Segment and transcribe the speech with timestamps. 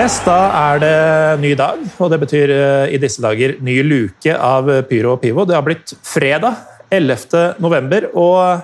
[0.00, 4.32] Yes, Da er det ny dag, og det betyr eh, i disse dager ny luke
[4.32, 5.44] av Pyro og Pivo.
[5.44, 6.56] Det har blitt fredag
[6.88, 7.58] 11.
[7.60, 8.62] november, og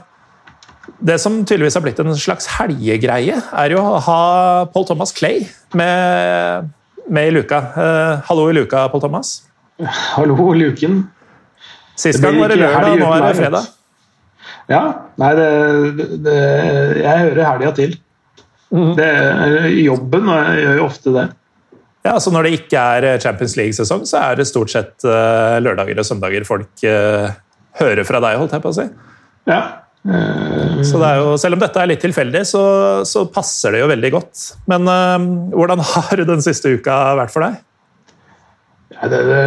[1.04, 4.22] det som tydeligvis har blitt en slags helgegreie, er jo å ha
[4.72, 5.44] Paul Thomas Clay
[5.76, 6.72] med,
[7.04, 7.60] med i luka.
[7.84, 9.34] Eh, hallo i luka, Paul Thomas.
[10.14, 11.02] Hallo, luken.
[12.00, 13.68] Sist gang var det lørdag, nå er det fredag.
[14.72, 14.82] Ja.
[15.20, 16.40] Nei, det, det,
[17.04, 17.98] jeg hører helga til.
[18.76, 18.92] Mm.
[18.98, 19.10] Det,
[19.80, 21.26] jobben jeg gjør jo ofte det.
[22.06, 25.98] Ja, så Når det ikke er Champions League-sesong, så er det stort sett uh, lørdager
[25.98, 27.32] og søndager folk uh,
[27.80, 28.86] hører fra deg, holdt jeg på å si.
[29.50, 29.60] Ja.
[30.06, 32.64] Uh, så det er jo, Selv om dette er litt tilfeldig, så,
[33.08, 34.44] så passer det jo veldig godt.
[34.70, 34.86] Men
[35.54, 37.62] hvordan har den siste uka vært for deg?
[38.96, 39.40] Ja, det, det,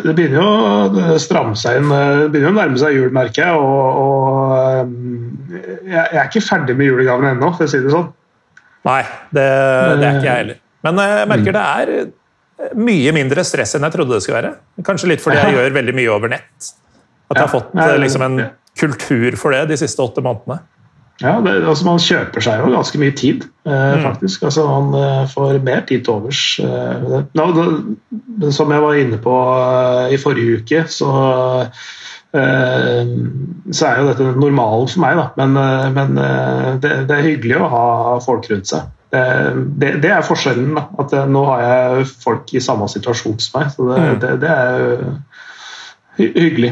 [0.00, 1.92] det, begynner jo å stramme seg inn.
[1.92, 3.60] Det begynner å nærme seg jul, merker jeg.
[3.60, 8.08] Og, og jeg, jeg, er ikke ferdig med julegavene ennå, for å si det sånn.
[8.88, 9.02] Nei,
[9.34, 10.58] det, det er ikke jeg heller.
[10.86, 14.52] Men jeg merker det er mye mindre stress enn jeg trodde det skulle være.
[14.86, 16.74] Kanskje litt fordi jeg gjør veldig mye over nett.
[17.30, 18.44] At jeg har fått liksom, en
[18.80, 20.60] kultur for det de siste åtte månedene.
[21.20, 24.04] Ja, det, altså Man kjøper seg jo ganske mye tid, eh, mm.
[24.06, 24.46] faktisk.
[24.48, 26.44] Altså Man eh, får mer tid til overs.
[26.64, 31.82] Eh, da, da, som jeg var inne på eh, i forrige uke, så Eh,
[32.32, 35.26] så er jo dette normalen for meg, da.
[35.40, 37.86] Men, eh, men eh, det, det, er hyggelig å ha
[38.22, 38.90] folk rundt seg.
[39.10, 40.76] Det, det er forskjellen.
[40.76, 43.72] da, at Nå har jeg folk i samme situasjon som meg.
[43.74, 44.38] Så det, mm.
[44.44, 46.70] det, er hyggelig.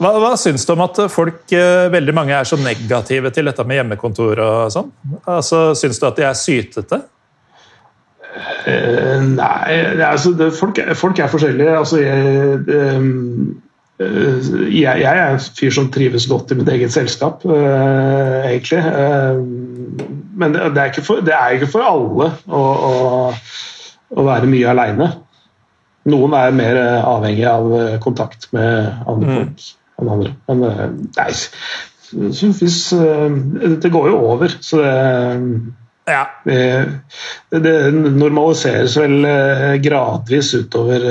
[0.00, 1.46] Hva, hva syns du om at folk,
[1.94, 4.92] veldig mange er så negative til dette med hjemmekontor og sånn?
[5.24, 7.00] Altså, Syns du at de er sytete?
[9.32, 11.80] Nei, altså, folk, folk, er forskjellige.
[11.80, 13.68] Altså, jeg, Eh,
[14.00, 18.80] jeg, jeg, er en fyr som trives godt i mitt eget selskap, uh, egentlig.
[18.80, 19.42] Uh,
[20.40, 22.94] men det, er for, det, er ikke for, alle å, å,
[24.16, 25.10] å være mye aleine.
[26.08, 27.68] Noen er mer avhengig av
[28.00, 29.36] kontakt med andre mm.
[29.36, 29.68] folk
[30.00, 30.32] enn andre.
[30.48, 30.64] Men
[31.18, 31.28] nei,
[32.56, 32.80] hvis,
[33.84, 34.94] det går jo over, så det
[36.08, 36.24] ja.
[36.48, 39.28] Det, det, normaliseres vel
[39.84, 41.04] gradvis utover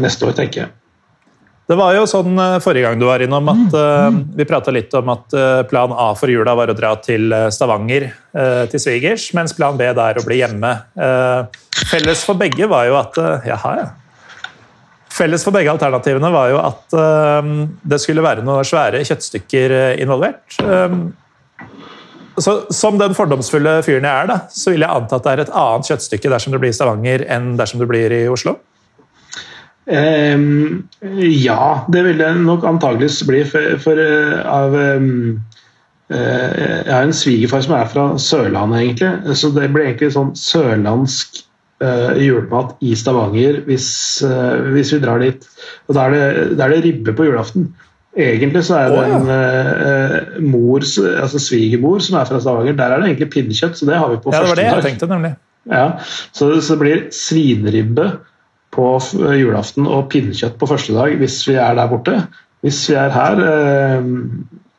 [0.00, 0.77] neste år, tenker jeg.
[1.68, 4.08] Det var jo sånn eh, forrige gang du var innom at uh,
[4.38, 8.06] vi prata litt om at uh, plan A for jula var å dra til Stavanger
[8.08, 10.70] uh, til svigers, mens plan B da er å bli hjemme.
[11.90, 13.88] felles for begge var jo at Jaha, ja.
[15.12, 16.94] Felles for begge alternativene var jo at
[17.90, 20.58] det skulle være noen svære kjøttstykker involvert.
[22.38, 25.42] Så, som den fordomsfulle fyren jeg er, da, så vil jeg anta at det er
[25.42, 28.54] et annet kjøttstykke dersom du blir i Stavanger enn dersom du blir i Oslo.
[29.88, 33.40] Um, ja, det vil det nok antageligvis bli.
[33.48, 35.40] For, for uh, av um,
[36.12, 39.36] uh, Jeg har en svigerfar som er fra Sørlandet, egentlig.
[39.40, 41.40] Så det blir egentlig sånn sørlandsk
[41.84, 43.90] uh, julemat i Stavanger hvis,
[44.74, 45.48] hvis, vi drar dit.
[45.88, 47.70] Og da er, er det ribbe på julaften.
[48.18, 52.76] Egentlig så er det en uh, mor, altså svigermor som er fra Stavanger.
[52.76, 54.64] Der er det egentlig pinnekjøtt, så det har vi på ja, første dag.
[54.64, 55.36] Det var det jeg tenkte, nemlig.
[55.68, 55.86] Ja,
[56.32, 58.12] så, så det blir svineribbe
[58.74, 58.86] på
[59.38, 62.22] julaften og pinnekjøtt på første dag hvis vi er der borte.
[62.64, 64.08] Hvis vi er her eh,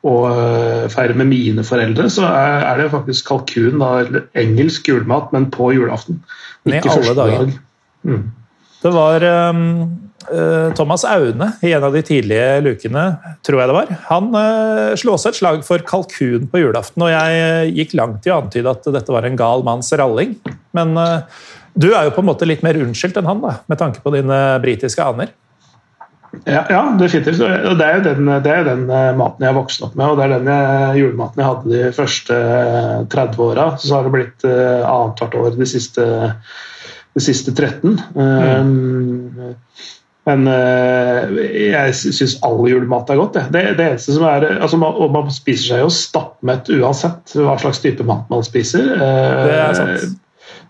[0.08, 5.50] og eh, feirer med mine foreldre, så er det faktisk kalkun, da, engelsk julemat, men
[5.52, 6.22] på julaften.
[6.68, 7.56] Ikke første dag.
[8.08, 8.30] Mm.
[8.80, 9.64] Det var um,
[10.78, 13.06] Thomas Aune i en av de tidlige lukene,
[13.44, 13.92] tror jeg det var.
[14.08, 18.32] Han uh, slo også et slag for kalkun på julaften, og jeg gikk langt i
[18.32, 20.38] å antyde at dette var en gal manns ralling.
[20.80, 21.28] Men uh,
[21.74, 24.14] du er jo på en måte litt mer unnskyldt enn han, da, med tanke på
[24.16, 25.36] dine britiske aner.
[26.44, 27.40] Ja, ja, definitivt.
[27.40, 30.20] Det er jo den, det er den eh, maten jeg har vokst opp med, og
[30.20, 32.38] det er den jeg, julematen jeg hadde de første
[33.10, 33.66] 30 eh, åra.
[33.82, 36.06] Så har det blitt uh, annethvert år de siste,
[37.18, 37.98] de siste 13.
[38.14, 38.22] Mm.
[38.22, 39.56] Um,
[40.30, 43.40] men jeg syns all julemat er godt.
[43.50, 47.56] Det, det eneste som er, altså man, Og man spiser seg jo stappmett uansett hva
[47.58, 48.92] slags type mat man spiser.
[48.94, 50.19] Det er sant.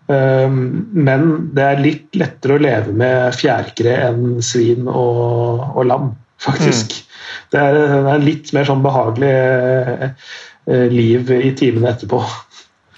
[0.10, 0.62] Ehm,
[0.94, 6.12] men det er litt lettere å leve med fjærkre enn svin og, og lam,
[6.42, 6.96] faktisk.
[6.96, 7.18] Mm.
[7.50, 12.24] Det, er, det, er, litt mer sånn behagelig eh, liv i timene etterpå.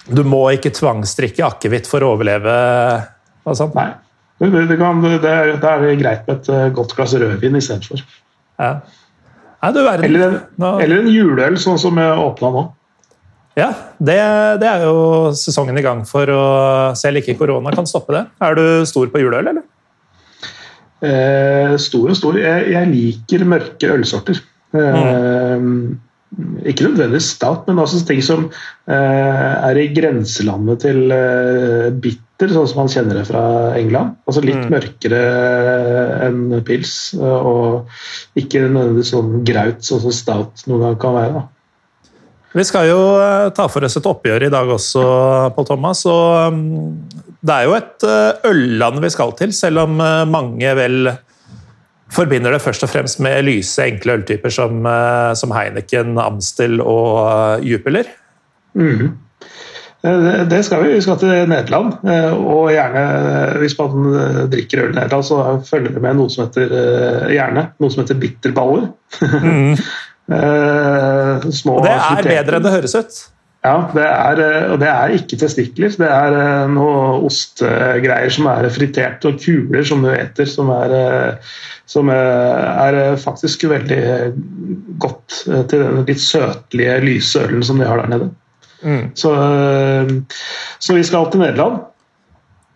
[0.08, 2.56] Du må ikke tvangstrikke akevitt for å overleve?
[3.52, 3.76] sånt?
[3.76, 3.92] Nei.
[4.42, 8.00] Det, det, kan, det, er, det er greit med et eh, godt glass rødvin istedenfor.
[8.58, 8.72] Ja.
[9.62, 12.64] Eller, eller en juleøl, sånn som jeg åpna nå.
[13.58, 13.68] Ja,
[14.00, 14.16] det,
[14.62, 16.44] det, er jo sesongen i gang for å
[16.96, 18.22] selv ikke korona kan stoppe det.
[18.40, 19.66] Er du stor på juleøl, eller?
[21.02, 22.38] Eh, stor og stor.
[22.40, 24.40] Jeg, jeg, liker mørke ølsorter.
[24.72, 25.76] Eh, mm.
[26.64, 28.46] Ikke nødvendigvis stout, men også ting som
[28.88, 33.44] eh, er i grenselandet til eh, bitter bitter, sånn som man kjenner det fra
[33.78, 34.16] England.
[34.26, 34.70] Altså litt mm.
[34.72, 35.22] mørkere
[36.26, 37.88] enn pils, og
[38.38, 41.32] ikke nødvendigvis sånn graut, sånn som stout noen gang kan være.
[41.36, 41.61] da.
[42.52, 45.02] Vi skal jo eh, ta for oss et oppgjør i dag også,
[45.56, 46.04] Pål Thomas.
[46.08, 50.74] og mm, Det er jo et eh, ølland vi skal til, selv om eh, mange
[50.78, 51.14] vel
[52.12, 54.84] forbinder det først og fremst med lyse, enkle øltyper som,
[55.32, 58.10] som Heineken, Amstel og Jupiler.
[58.76, 59.14] Mm.
[60.02, 60.90] Det skal vi.
[60.92, 62.02] Vi skal til Nederland.
[62.36, 63.06] Og gjerne,
[63.62, 64.12] hvis man
[64.52, 66.76] drikker øl i Nederland, så følger det med noe som heter
[67.32, 68.90] gjerne noe som heter bitterballer.
[69.40, 69.80] Mm.
[70.30, 73.20] Eh, små og det er bedre enn det høres ut?
[73.62, 75.92] Ja, det er, eh, og det er ikke testikler.
[75.98, 81.38] Det er eh, noe ostegreier som er fritert, og kuler som du eter, som er,
[81.90, 84.02] som er faktisk veldig
[85.02, 88.30] godt til den litt søtlige, lyse ølen som de har der nede.
[88.82, 89.02] Mm.
[89.14, 89.30] Så,
[90.82, 91.82] så, vi skal til Nederland.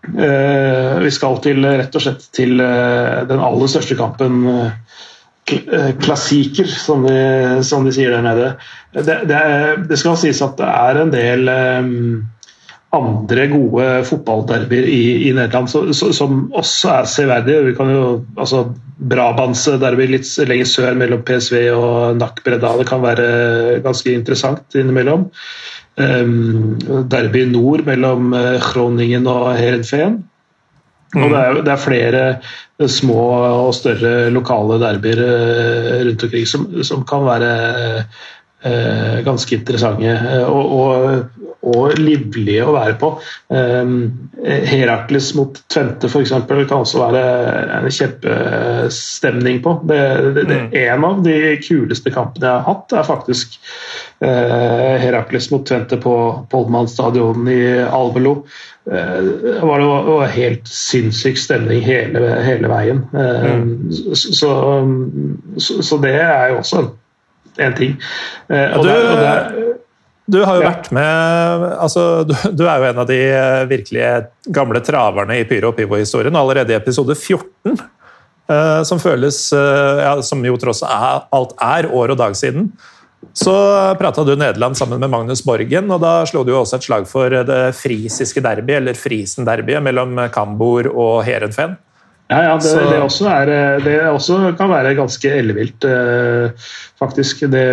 [0.07, 4.73] Vi skal til, rett og slett til den aller største kampen Eh,
[5.47, 7.19] klassiker, som de,
[7.67, 8.55] som de, sier der nede.
[8.97, 9.43] Det, det,
[9.91, 12.25] det, skal sies at det er en del um,
[12.97, 17.65] andre gode fotballderbyer i, i Nederland så, så, som også er severdige.
[17.69, 18.05] Vi kan jo,
[18.39, 18.65] altså
[18.97, 25.29] Brabants-derby litt lenger sør mellom PSV og NAC Breda det kan være ganske interessant innimellom.
[25.97, 26.77] Um,
[27.09, 28.35] derby nord mellom
[28.73, 30.25] Groningen og Herenfeen.
[31.17, 33.21] Og det er, det er, flere små
[33.67, 37.53] og større lokale derbyer eh, rundt omkring som, som kan være
[38.67, 40.17] eh, ganske interessante.
[40.45, 43.11] Og, og, og, livlige å være på.
[43.53, 43.93] Eh,
[44.71, 46.33] Herakles mot Tvente f.eks.
[46.47, 47.23] kan også være
[47.79, 49.77] en kjempestemning på.
[49.89, 50.01] Det,
[50.37, 50.71] det, det, mm.
[50.85, 53.59] En av de kuleste kampene jeg har hatt, er faktisk
[54.25, 56.17] eh, Herakles mot Tvente på
[56.53, 58.39] Pollmann stadion i Alvelo.
[58.91, 63.03] Eh, det var, det var helt sinnssyk stemning hele, hele veien.
[63.17, 63.75] Eh, mm.
[64.15, 64.53] Så,
[65.59, 66.87] så, så, det er jo også
[67.57, 67.97] en ting.
[68.47, 69.77] Og ja, og der, der,
[70.27, 70.71] du, har jo ja.
[70.73, 73.21] vært med altså, du, du, er jo en av de
[73.71, 74.11] virkelige
[74.55, 76.37] gamle traverne i Pyro og Pivo-historien.
[76.39, 77.79] Allerede i episode 14,
[78.87, 82.69] som føles ja, Som jo tross alt er år og dag siden.
[83.37, 83.53] Så
[83.99, 87.33] prata du Nederland sammen med Magnus Borgen, og da slo du også et slag for
[87.49, 91.75] det frisiske derby, eller Frisen-derbyet, mellom Kambor og Heerenveen.
[92.27, 93.51] Ja, ja det, det, også er,
[93.85, 97.45] det, også kan være ganske ellevilt, eh, faktisk.
[97.53, 97.67] Det,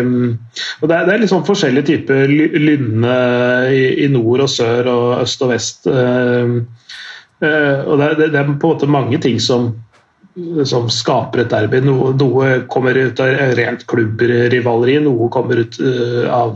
[0.82, 3.16] og det, er, det er sånn forskjellige typer lynne
[3.74, 5.90] i, i, nord og sør og øst og vest.
[5.90, 6.60] Eh,
[7.42, 9.74] eh, og det, det, er på en måte mange ting som
[10.66, 11.78] som skaper et derby.
[11.86, 15.78] Noe, noe kommer ut av rent klubbrivaleri, noe kommer ut
[16.26, 16.56] av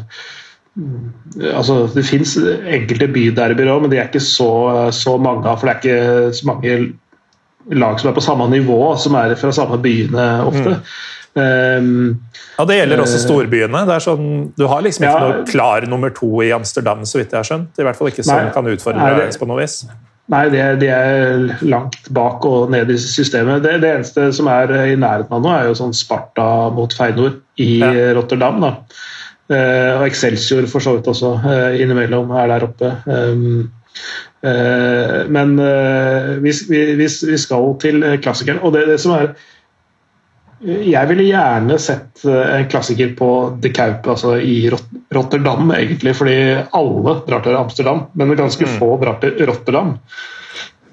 [1.45, 4.49] altså Det fins enkelte byderbyer òg, men de er ikke så,
[4.89, 5.61] så mange av.
[5.61, 6.73] For det er ikke så mange
[7.75, 10.77] lag som er på samme nivå, som er fra samme byene ofte.
[10.77, 10.89] Mm.
[11.37, 12.17] Um,
[12.57, 13.83] ja, Det gjelder også storbyene.
[13.85, 17.21] Det er sånn, du har liksom ikke ja, noe klar nummer to i Amsterdam, så
[17.21, 17.77] vidt jeg har skjønt.
[17.77, 19.81] I hvert fall ikke som nei, kan utfordre deg på noe vis.
[20.27, 23.61] Nei, de er, de er, langt bak og ned i systemet.
[23.63, 27.37] Det, det, eneste som er i nærheten av nå, er jo sånn Sparta mot Feinor
[27.63, 27.93] i ja.
[28.17, 28.59] Rotterdam.
[28.65, 28.73] da.
[29.47, 32.91] Eh, og Excelsior for så vidt også eh, innimellom er der oppe.
[33.05, 33.76] Um, eh,
[35.33, 37.07] men eh, vi, vi, vi,
[37.41, 38.61] skal til klassikeren.
[38.63, 39.31] Og det, det som er
[40.57, 43.29] jeg ville gjerne sett eh, en klassiker på
[43.61, 44.65] De Kaup, altså i
[45.13, 46.15] Rotterdam, egentlig.
[46.17, 46.37] Fordi
[46.73, 48.73] alle drar til Amsterdam, men ganske mm.
[48.79, 49.95] få drar til Rotterdam.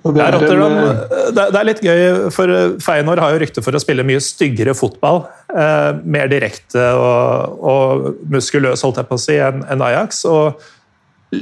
[0.05, 2.03] Det er, Rotterdam, en, det er, litt gøy,
[2.35, 2.51] for
[2.85, 5.23] Feyenoord har jo rykte for å spille mye styggere fotball.
[5.49, 10.27] Eh, mer direkte og, og, muskuløs, holdt jeg på å si, enn en Ajax.
[10.29, 10.61] og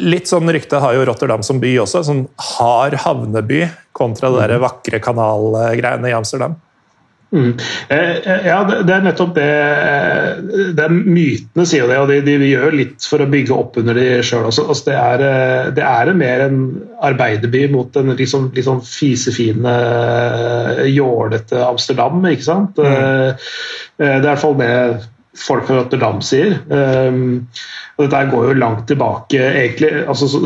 [0.00, 2.04] Litt sånn rykte har jo Rotterdam som by også.
[2.08, 4.66] Sånn hard havneby kontra det der mm.
[4.66, 6.56] vakre kanalgreiene i Amsterdam.
[7.32, 7.56] Mm.
[7.88, 9.48] Eh, eh, ja, det er nettopp det.
[9.48, 13.78] Eh, det er Mytene sier det, og de, de gjør litt for å bygge opp
[13.80, 14.66] under de sjøl også.
[14.68, 16.60] Altså, det, er, det er mer en
[17.00, 19.76] arbeiderby mot en liksom, sånn fisefine,
[20.92, 22.76] jålete Amsterdam, ikke sant?
[22.76, 23.40] Mm.
[23.96, 24.72] Det er i hvert fall det
[25.38, 26.58] folk fra Rotterdam sier.
[26.68, 30.04] Og dette går jo langt tilbake, egentlig.
[30.06, 30.44] altså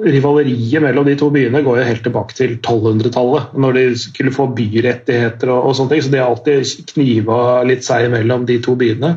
[0.00, 4.46] rivaleriet mellom de to byene går jo helt tilbake til 1200-tallet, når de skulle få
[4.56, 6.02] byrettigheter og, og, sånne ting.
[6.04, 6.54] Så de har alltid
[6.94, 9.10] kniva litt seg mellom de to byene.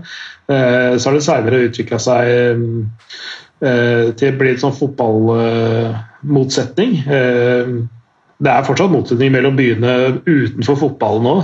[0.52, 6.92] Uh, så har det seinere utvikla seg eh, til å bli en sånn fotballmotsetning.
[7.08, 7.66] Uh,
[8.44, 11.40] det er fortsatt motsetning mellom byene utenfor fotballen òg.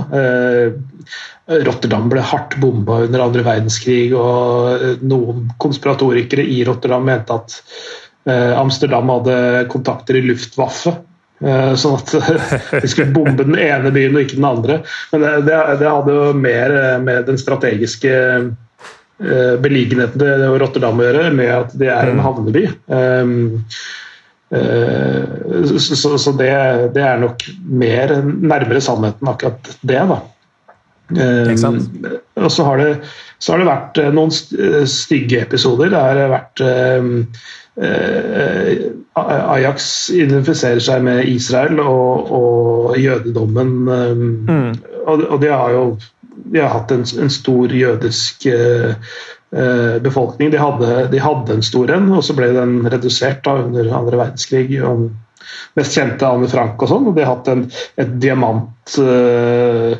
[1.48, 7.60] Eh, Rotterdam ble hardt bomba under andre verdenskrig, og noen konspiratorikere i Rotterdam mente at
[8.24, 10.94] Eh, Amsterdam hadde kontakter i Luftwaffe.
[11.42, 12.12] Sånn at
[12.84, 14.76] de skulle bombe den ene byen og ikke den andre.
[15.10, 18.12] Men det, det, det hadde jo mer med den strategiske
[19.62, 22.22] beliggenheten til Rotterdam å gjøre, med at det er en mm.
[22.22, 22.62] havneby.
[25.66, 26.52] Så, så det,
[26.94, 27.42] det, er nok
[27.82, 30.18] mer nærmere sannheten akkurat det, da.
[31.18, 33.10] Og så har, det,
[33.42, 35.92] så har det vært noen stygge episoder.
[35.92, 36.64] Det har vært
[37.80, 38.78] Eh,
[39.16, 43.70] Ajax identifiserer seg med Israel og, og jødedommen.
[43.88, 44.72] Eh, mm.
[45.06, 45.84] Og, og, de har jo
[46.52, 48.46] de har hatt en, en stor jødisk
[50.02, 50.48] befolkning.
[50.48, 54.20] De hadde, de hadde, en stor en, og så ble den redusert da, under andre
[54.20, 54.78] verdenskrig.
[54.80, 55.10] og
[55.76, 57.10] Mest kjente Anne Frank og sånn.
[57.10, 57.66] Og de har hatt en,
[58.00, 59.92] et diamant uh,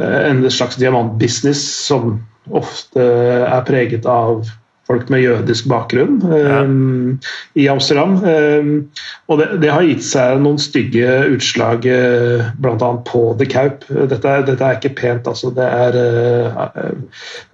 [0.00, 2.16] En slags diamantbusiness som
[2.50, 3.04] ofte
[3.46, 4.42] er preget av
[4.84, 6.60] folk med jødisk bakgrunn ja.
[6.64, 7.14] um,
[7.56, 8.18] i Amsterdam.
[8.20, 8.72] Um,
[9.32, 12.90] og det, det, har gitt seg noen stygge utslag, uh, bl.a.
[13.08, 13.86] på The Kaup.
[13.88, 15.52] Dette, dette, er ikke pent, altså.
[15.56, 16.82] Det er uh,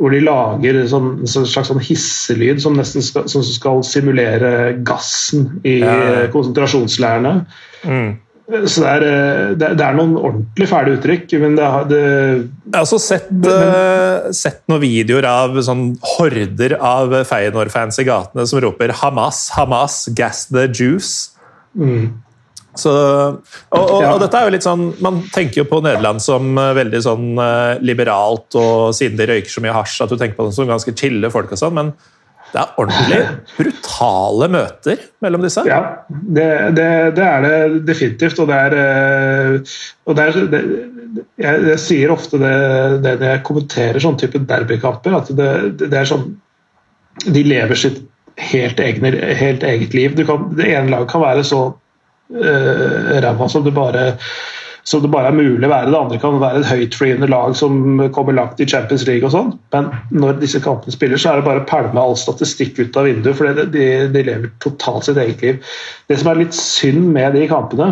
[0.00, 5.52] hvor de lager sånn, en slags sånn hisselyd som nesten skal, som skal simulere gassen
[5.62, 6.26] i ja.
[6.35, 7.38] konsentrasjonsleirene.
[7.87, 8.11] Mm.
[8.50, 12.87] Så det er, eh, det er, noen ordentlig fæle uttrykk, men det, det Jeg har
[12.87, 18.95] også sett, uh, sett, noen videoer av sånn horder av Feyenoord-fans i gatene som roper
[18.97, 21.37] 'Hamas, Hamas, gas the juice'.
[21.78, 22.11] Mm.
[22.75, 26.54] Så, og, og, og, dette er jo litt sånn, Man tenker jo på Nederland som
[26.59, 27.28] uh, veldig sånn
[27.87, 30.97] liberalt, og siden de røyker så mye hasj at du tenker på dem som ganske
[30.97, 31.52] chille folk.
[31.54, 31.95] og sånn, men
[32.50, 33.21] det er ordentlig
[33.57, 35.62] brutale møter mellom disse?
[35.69, 35.80] Ja,
[36.11, 38.40] det, det, det er det definitivt.
[38.42, 39.75] Og det er, eh,
[40.11, 40.38] og det er
[41.40, 42.54] jeg, jeg, sier ofte det,
[43.04, 46.33] når jeg kommenterer sånn type derbykamper, at det, er sånn
[47.26, 48.00] De lever sitt
[48.40, 50.14] helt, egne, helt eget liv.
[50.26, 54.14] Kan, det ene laget kan være så uh, ræva som du bare
[54.82, 55.90] som det bare er mulig å være.
[55.92, 59.54] Det andre kan være et høytflyende lag som kommer langt i Champions League og sånn.
[59.75, 63.08] Men når disse kampene spiller, så er det bare å pælme all statistikk ut av
[63.08, 63.37] vinduet.
[63.38, 65.75] For de, de, lever totalt sitt eget liv.
[66.08, 67.88] Det som er litt synd med de kampene,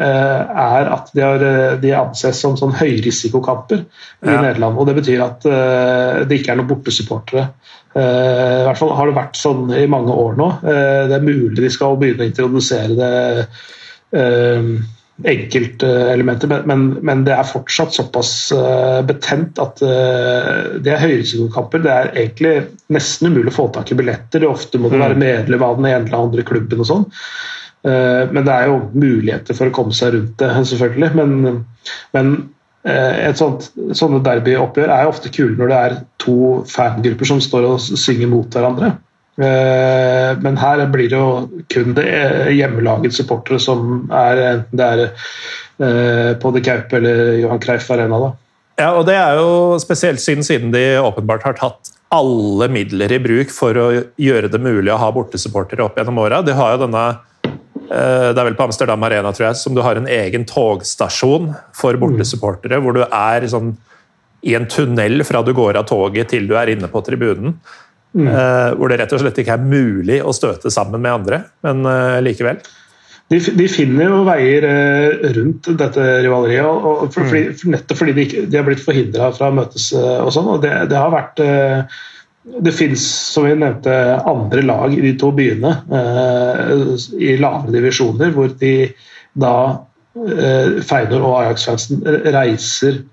[0.00, 1.44] eh, er at de, har,
[1.82, 4.40] de anses som sånn høyrisikokamper i ja.
[4.40, 4.80] Nederland.
[4.80, 7.50] og Det betyr at uh, det ikke er noen bortesupportere.
[7.90, 10.44] I hvert fall har det vært sånn i mange år nå.
[10.62, 13.08] Det er mulig de skal begynne å introdusere det
[15.28, 21.82] enkeltelementer, men, men det er fortsatt såpass uh, betent at uh, det er høyrisikokamper.
[21.84, 22.54] Det er egentlig
[22.94, 24.46] nesten umulig å få tak i billetter.
[24.48, 25.24] Ofte må du være mm.
[25.24, 27.04] medlem av den ene eller andre klubben og sånn.
[27.84, 31.12] Uh, men det er jo muligheter for å komme seg rundt det, selvfølgelig.
[31.20, 31.62] Men,
[32.16, 32.34] men
[32.80, 36.36] et sånt, sånne derbyoppgjør er ofte kule når det er to
[36.70, 38.94] fangrupper som står og synger mot hverandre.
[39.40, 42.06] Eh, men her blir det jo kun det
[42.52, 48.20] hjemmelagets supportere som er enten det er eh, på De Kaup eller Johan Creif Arena.
[48.20, 48.30] da.
[48.80, 53.20] Ja, og det er jo spesielt siden, siden de åpenbart har tatt alle midler i
[53.22, 53.88] bruk for å
[54.20, 56.40] gjøre det mulig å ha bortesupportere opp gjennom åra.
[56.42, 59.82] De har jo denne eh, det er vel på Amsterdam Arena tror jeg, som du
[59.86, 62.02] har en egen togstasjon for mm.
[62.04, 63.76] bortesupportere, hvor du er sånn,
[64.44, 67.58] i en tunnel fra du går av toget til du er inne på tribunen.
[68.10, 68.26] Mm.
[68.26, 71.84] Uh, hvor det rett og slett ikke er mulig å støte sammen med andre, men
[71.86, 72.58] uh, likevel.
[73.30, 77.28] De, de, finner jo veier uh, rundt dette rivaleriet, og, og for, mm.
[77.30, 80.50] fordi, nettopp fordi de, de, har blitt forhindra fra å møtes og sånn.
[80.56, 81.38] og det, det, har vært
[82.66, 83.94] det fins, som vi nevnte,
[84.26, 85.76] andre lag i de to byene
[87.20, 88.74] i lavere divisjoner, hvor de
[89.38, 89.54] da
[90.10, 92.00] Feinor og Ajax-fansen
[92.34, 93.04] reiser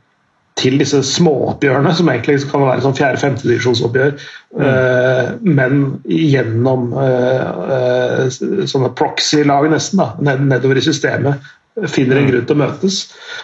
[0.57, 4.15] til disse småoppgjørene, som egentlig kan være sånn fjerde-femtedivisjonsoppgjør,
[4.57, 4.63] mm.
[4.63, 11.45] uh, men gjennom uh, uh, sånne proxy-lag, nesten, da, nedover i systemet,
[11.85, 12.99] finner en grunn til å møtes.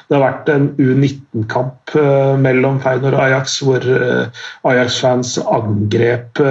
[0.10, 1.94] Det har vært en U19-kamp
[2.42, 3.86] mellom Feinor og Ajax, hvor
[4.72, 6.42] Ajax-fans angrep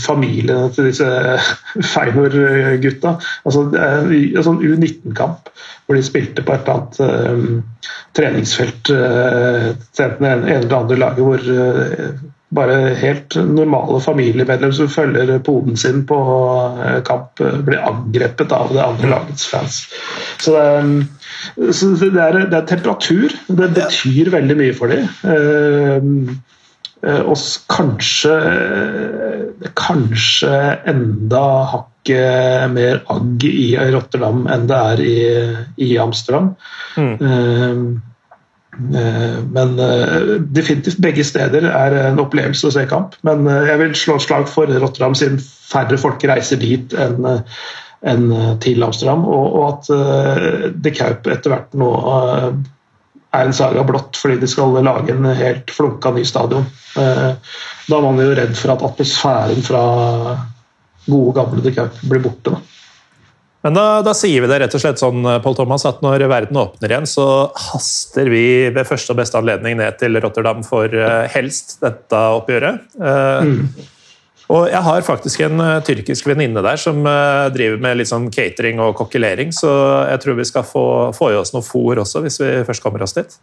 [0.00, 1.08] familiene til disse
[1.92, 3.18] Feinor-gutta.
[3.44, 5.52] Altså, en sånn U19-kamp
[5.88, 7.84] hvor de spilte på et eller annet
[8.16, 15.76] treningsfelt til enten ene eller andre laget, hvor bare helt normale familiemedlemmer som følger poden
[15.76, 16.18] sin på
[17.04, 19.82] kamp, blir angrepet av det andre lagets fans.
[20.38, 23.34] Så det, er, så det er, det er temperatur.
[23.48, 25.08] Det betyr veldig mye for dem.
[27.02, 27.38] Og
[27.70, 28.34] kanskje,
[29.78, 30.52] kanskje
[30.90, 35.16] enda hakket mer agg i Rotterdam enn det er i,
[35.86, 36.54] i Amsterdam.
[36.98, 37.14] Mm.
[37.22, 37.82] Uh,
[38.78, 43.14] men uh, definitivt begge steder er en opplevelse å se kamp.
[43.26, 47.26] Men jeg vil slå slag for Rotterdam siden færre folk reiser dit enn
[48.06, 48.28] enn
[48.62, 49.24] til Amsterdam.
[49.26, 52.50] Og, og at De Kaup etter hvert nå uh,
[53.34, 56.64] er en saga blått fordi de skal lage en helt flunka ny stadion.
[56.94, 59.82] Da er man jo redd for at atmosfæren fra
[61.04, 62.54] gode, gamle De Kaup blir borte.
[62.54, 62.62] da.
[63.66, 66.56] Men da, da, sier vi det rett og slett sånn, Paul Thomas, at når verden
[66.62, 67.26] åpner igjen, så
[67.68, 70.94] haster vi ved første og beste anledning ned til Rotterdam for
[71.34, 72.86] helst dette oppgjøret.
[72.96, 73.66] Mm.
[74.48, 77.02] Og jeg har faktisk en uh, tyrkisk venninne der som
[77.52, 79.70] driver med litt sånn catering og kokkelering, så
[80.08, 80.84] jeg tror vi skal få,
[81.16, 83.36] få i oss noe fôr også, hvis vi først kommer oss dit.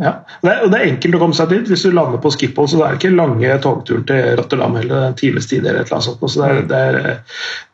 [0.00, 1.68] Ja, det er, det er, enkelt å komme seg dit.
[1.68, 5.18] Hvis du lander på Schiphol, så det er ikke lange togturen til Rotterdam eller en
[5.18, 5.66] times tid.
[5.66, 6.24] eller et eller annet sånt.
[6.32, 6.98] Så det er, det, er,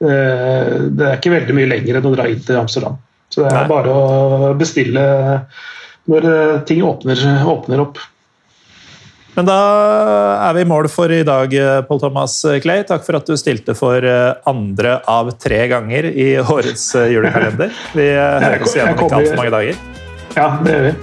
[0.03, 2.99] uh, det er, ikke veldig mye lenger enn å dra inn til Amsterdam.
[3.33, 3.71] Så det er Nei.
[3.71, 5.05] bare å bestille
[6.09, 6.29] når
[6.69, 8.01] ting åpner, åpner, opp.
[9.37, 9.59] Men da
[10.49, 11.53] er vi i mål for i dag,
[11.87, 12.83] Pål Thomas Clay.
[12.89, 14.03] Takk for at du stilte for
[14.51, 17.71] andre av tre ganger i årets julekalender.
[17.95, 19.85] Vi høres igjen om ikke altfor mange dager.
[20.35, 20.97] Ja, det gjør vi.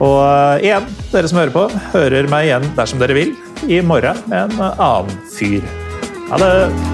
[0.00, 3.36] Og igjen, dere som hører på, hører meg igjen dersom dere vil
[3.68, 5.60] i morgen med en annen fyr.
[6.30, 6.89] Ha det!